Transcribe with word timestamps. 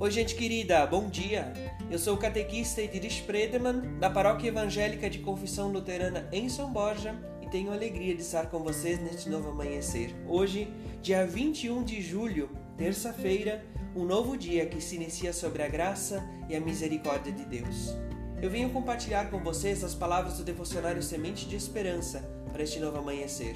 Oi, 0.00 0.10
gente 0.10 0.34
querida, 0.34 0.86
bom 0.86 1.10
dia! 1.10 1.52
Eu 1.90 1.98
sou 1.98 2.14
o 2.14 2.16
catequista 2.16 2.80
Ediris 2.80 3.20
Predeman, 3.20 3.98
da 3.98 4.08
Paróquia 4.08 4.48
Evangélica 4.48 5.10
de 5.10 5.18
Confissão 5.18 5.70
Luterana 5.70 6.26
em 6.32 6.48
São 6.48 6.72
Borja 6.72 7.14
e 7.42 7.46
tenho 7.50 7.70
a 7.70 7.74
alegria 7.74 8.14
de 8.14 8.22
estar 8.22 8.46
com 8.46 8.60
vocês 8.60 8.98
neste 8.98 9.28
novo 9.28 9.50
amanhecer. 9.50 10.16
Hoje, 10.26 10.72
dia 11.02 11.26
21 11.26 11.84
de 11.84 12.00
julho, 12.00 12.48
terça-feira, 12.78 13.62
um 13.94 14.06
novo 14.06 14.38
dia 14.38 14.64
que 14.64 14.80
se 14.80 14.96
inicia 14.96 15.34
sobre 15.34 15.62
a 15.62 15.68
graça 15.68 16.26
e 16.48 16.56
a 16.56 16.60
misericórdia 16.60 17.30
de 17.30 17.44
Deus. 17.44 17.94
Eu 18.40 18.48
venho 18.48 18.70
compartilhar 18.70 19.28
com 19.30 19.38
vocês 19.40 19.84
as 19.84 19.94
palavras 19.94 20.38
do 20.38 20.44
devocionário 20.44 21.02
Semente 21.02 21.46
de 21.46 21.56
Esperança 21.56 22.26
para 22.50 22.62
este 22.62 22.80
novo 22.80 22.96
amanhecer. 22.96 23.54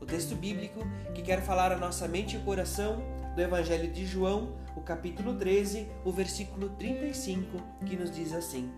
O 0.00 0.06
texto 0.06 0.34
bíblico 0.34 0.80
que 1.14 1.20
quer 1.20 1.42
falar 1.42 1.70
a 1.70 1.76
nossa 1.76 2.08
mente 2.08 2.36
e 2.36 2.40
coração 2.40 3.21
do 3.34 3.40
Evangelho 3.40 3.90
de 3.90 4.04
João, 4.04 4.50
o 4.76 4.80
capítulo 4.80 5.34
13, 5.34 5.88
o 6.04 6.12
versículo 6.12 6.68
35, 6.70 7.58
que 7.86 7.96
nos 7.96 8.10
diz 8.10 8.32
assim: 8.32 8.70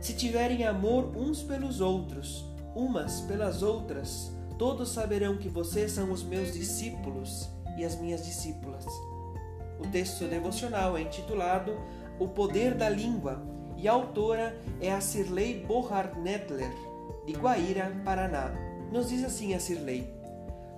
Se 0.00 0.14
tiverem 0.14 0.64
amor 0.64 1.16
uns 1.16 1.42
pelos 1.42 1.80
outros, 1.80 2.44
umas 2.74 3.20
pelas 3.22 3.62
outras, 3.62 4.32
todos 4.58 4.90
saberão 4.90 5.36
que 5.36 5.48
vocês 5.48 5.92
são 5.92 6.10
os 6.10 6.22
meus 6.22 6.52
discípulos 6.52 7.48
e 7.76 7.84
as 7.84 7.98
minhas 7.98 8.24
discípulas. 8.24 8.84
O 9.78 9.86
texto 9.86 10.24
devocional 10.24 10.96
é 10.96 11.02
intitulado 11.02 11.78
O 12.18 12.28
Poder 12.28 12.74
da 12.74 12.88
Língua 12.88 13.40
e 13.76 13.86
a 13.86 13.92
autora 13.92 14.60
é 14.80 14.92
a 14.92 15.00
Sirley 15.00 15.64
Bohart-Nedler, 15.64 16.72
de 17.24 17.32
Guaíra, 17.32 17.92
Paraná. 18.04 18.52
Nos 18.92 19.08
diz 19.08 19.22
assim 19.22 19.54
a 19.54 19.60
Sirley: 19.60 20.17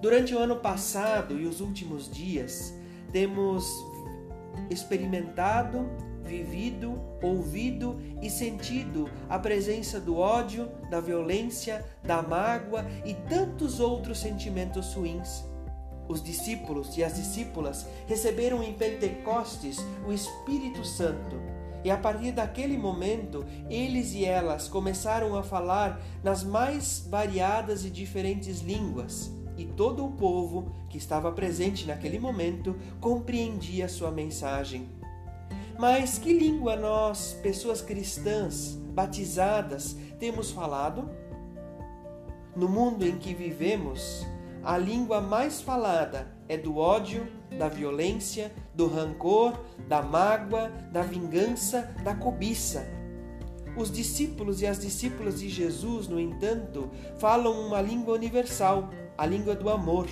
Durante 0.01 0.35
o 0.35 0.39
ano 0.39 0.57
passado 0.57 1.39
e 1.39 1.47
os 1.47 1.61
últimos 1.61 2.11
dias, 2.11 2.73
temos 3.13 3.67
experimentado, 4.71 5.87
vivido, 6.25 6.99
ouvido 7.23 8.01
e 8.23 8.31
sentido 8.31 9.11
a 9.29 9.39
presença 9.39 10.01
do 10.01 10.17
ódio, 10.17 10.71
da 10.89 11.01
violência, 11.01 11.85
da 12.03 12.23
mágoa 12.23 12.87
e 13.05 13.13
tantos 13.13 13.79
outros 13.79 14.19
sentimentos 14.19 14.95
ruins. 14.95 15.45
Os 16.09 16.23
discípulos 16.23 16.97
e 16.97 17.05
as 17.05 17.17
discípulas 17.17 17.87
receberam 18.07 18.63
em 18.63 18.73
Pentecostes 18.73 19.85
o 20.09 20.13
Espírito 20.13 20.83
Santo. 20.83 21.37
E 21.85 21.91
a 21.91 21.97
partir 21.99 22.33
daquele 22.33 22.79
momento, 22.79 23.45
eles 23.69 24.15
e 24.15 24.25
elas 24.25 24.67
começaram 24.67 25.37
a 25.37 25.43
falar 25.43 26.01
nas 26.25 26.43
mais 26.43 27.07
variadas 27.07 27.85
e 27.85 27.91
diferentes 27.91 28.61
línguas 28.61 29.31
e 29.61 29.67
todo 29.67 30.07
o 30.07 30.13
povo 30.13 30.73
que 30.89 30.97
estava 30.97 31.31
presente 31.31 31.87
naquele 31.87 32.19
momento 32.19 32.75
compreendia 32.99 33.91
sua 33.91 34.11
mensagem. 34.11 34.89
Mas 35.79 36.19
que 36.19 36.33
língua 36.33 36.77
nós, 36.77 37.39
pessoas 37.43 37.83
cristãs, 37.83 38.75
batizadas, 38.95 39.95
temos 40.19 40.51
falado? 40.51 41.11
No 42.57 42.71
mundo 42.71 43.07
em 43.07 43.19
que 43.19 43.35
vivemos, 43.35 44.27
a 44.65 44.79
língua 44.79 45.21
mais 45.21 45.61
falada 45.61 46.27
é 46.49 46.57
do 46.57 46.79
ódio, 46.79 47.27
da 47.59 47.69
violência, 47.69 48.51
do 48.75 48.87
rancor, 48.87 49.61
da 49.87 50.01
mágoa, 50.01 50.71
da 50.91 51.03
vingança, 51.03 51.95
da 52.03 52.15
cobiça. 52.15 52.87
Os 53.77 53.91
discípulos 53.91 54.63
e 54.63 54.67
as 54.67 54.79
discípulas 54.79 55.41
de 55.41 55.49
Jesus, 55.49 56.09
no 56.09 56.19
entanto, 56.19 56.91
falam 57.19 57.67
uma 57.67 57.81
língua 57.81 58.15
universal, 58.15 58.91
a 59.21 59.27
língua 59.27 59.55
do 59.55 59.69
amor. 59.69 60.09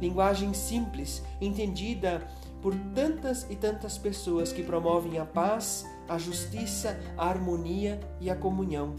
Linguagem 0.00 0.54
simples, 0.54 1.22
entendida 1.38 2.26
por 2.62 2.74
tantas 2.94 3.46
e 3.50 3.54
tantas 3.54 3.98
pessoas 3.98 4.54
que 4.54 4.62
promovem 4.62 5.18
a 5.18 5.26
paz, 5.26 5.84
a 6.08 6.16
justiça, 6.16 6.98
a 7.18 7.28
harmonia 7.28 8.00
e 8.22 8.30
a 8.30 8.34
comunhão. 8.34 8.96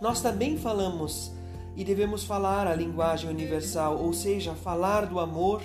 Nós 0.00 0.22
também 0.22 0.56
falamos 0.56 1.32
e 1.74 1.82
devemos 1.82 2.22
falar 2.22 2.68
a 2.68 2.74
linguagem 2.74 3.28
universal, 3.28 3.98
ou 3.98 4.12
seja, 4.12 4.54
falar 4.54 5.06
do 5.06 5.18
amor, 5.18 5.60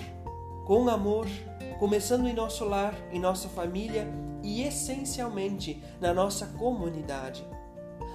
com 0.66 0.88
amor, 0.88 1.28
começando 1.78 2.26
em 2.26 2.34
nosso 2.34 2.64
lar, 2.64 2.96
em 3.12 3.20
nossa 3.20 3.48
família 3.48 4.08
e 4.42 4.62
essencialmente 4.62 5.80
na 6.00 6.12
nossa 6.12 6.46
comunidade. 6.46 7.46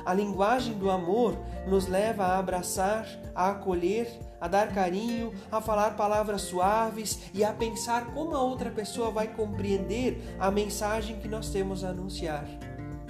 A 0.06 0.14
linguagem 0.14 0.74
do 0.74 0.90
amor 0.90 1.38
nos 1.68 1.88
leva 1.88 2.24
a 2.24 2.40
abraçar, 2.40 3.08
a 3.36 3.50
acolher, 3.50 4.10
a 4.40 4.48
dar 4.48 4.74
carinho, 4.74 5.34
a 5.52 5.62
falar 5.62 5.96
palavras 5.96 6.44
suaves 6.44 7.20
e 7.34 7.44
a 7.44 7.54
pensar 7.54 8.14
como 8.14 8.36
a 8.36 8.42
outra 8.42 8.72
pessoa 8.72 9.12
vai 9.12 9.28
compreender 9.28 10.36
a 10.40 10.50
mensagem 10.50 11.20
que 11.20 11.28
nós 11.28 11.50
temos 11.50 11.84
a 11.84 11.90
anunciar. 11.90 12.46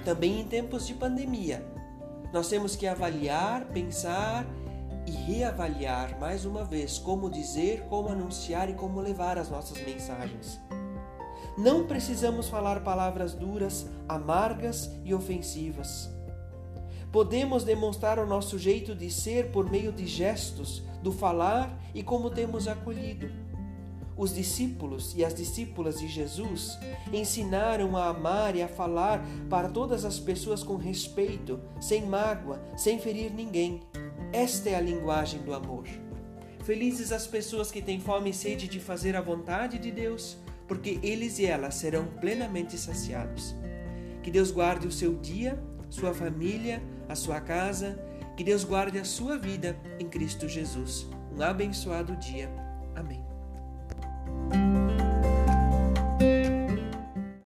Também 0.04 0.40
em 0.40 0.44
tempos 0.44 0.86
de 0.86 0.94
pandemia, 0.94 1.64
nós 2.32 2.48
temos 2.48 2.76
que 2.76 2.86
avaliar, 2.86 3.64
pensar 3.66 4.46
e 5.06 5.10
reavaliar 5.10 6.18
mais 6.18 6.44
uma 6.44 6.64
vez 6.64 6.98
como 6.98 7.30
dizer, 7.30 7.84
como 7.88 8.08
anunciar 8.08 8.68
e 8.68 8.74
como 8.74 9.00
levar 9.00 9.38
as 9.38 9.50
nossas 9.50 9.78
mensagens. 9.84 10.60
Não 11.58 11.86
precisamos 11.86 12.48
falar 12.48 12.82
palavras 12.82 13.34
duras, 13.34 13.86
amargas 14.08 14.90
e 15.04 15.12
ofensivas. 15.12 16.10
Podemos 17.12 17.64
demonstrar 17.64 18.20
o 18.20 18.26
nosso 18.26 18.56
jeito 18.56 18.94
de 18.94 19.10
ser 19.10 19.50
por 19.50 19.68
meio 19.68 19.90
de 19.90 20.06
gestos, 20.06 20.82
do 21.02 21.10
falar 21.10 21.76
e 21.92 22.04
como 22.04 22.30
temos 22.30 22.68
acolhido. 22.68 23.28
Os 24.16 24.32
discípulos 24.32 25.14
e 25.16 25.24
as 25.24 25.34
discípulas 25.34 25.98
de 25.98 26.06
Jesus 26.06 26.78
ensinaram 27.12 27.96
a 27.96 28.08
amar 28.08 28.54
e 28.54 28.62
a 28.62 28.68
falar 28.68 29.24
para 29.48 29.68
todas 29.68 30.04
as 30.04 30.20
pessoas 30.20 30.62
com 30.62 30.76
respeito, 30.76 31.58
sem 31.80 32.06
mágoa, 32.06 32.62
sem 32.76 32.98
ferir 33.00 33.32
ninguém. 33.32 33.80
Esta 34.32 34.68
é 34.68 34.74
a 34.76 34.80
linguagem 34.80 35.40
do 35.42 35.52
amor. 35.52 35.86
Felizes 36.62 37.10
as 37.10 37.26
pessoas 37.26 37.72
que 37.72 37.82
têm 37.82 37.98
fome 37.98 38.30
e 38.30 38.34
sede 38.34 38.68
de 38.68 38.78
fazer 38.78 39.16
a 39.16 39.20
vontade 39.20 39.78
de 39.78 39.90
Deus, 39.90 40.36
porque 40.68 41.00
eles 41.02 41.40
e 41.40 41.46
elas 41.46 41.74
serão 41.74 42.06
plenamente 42.20 42.78
saciados. 42.78 43.54
Que 44.22 44.30
Deus 44.30 44.52
guarde 44.52 44.86
o 44.86 44.92
seu 44.92 45.14
dia 45.14 45.58
sua 45.90 46.14
família, 46.14 46.82
a 47.08 47.14
sua 47.14 47.40
casa. 47.40 47.98
Que 48.36 48.44
Deus 48.44 48.64
guarde 48.64 48.98
a 48.98 49.04
sua 49.04 49.36
vida 49.36 49.76
em 49.98 50.08
Cristo 50.08 50.48
Jesus. 50.48 51.06
Um 51.36 51.42
abençoado 51.42 52.16
dia. 52.16 52.50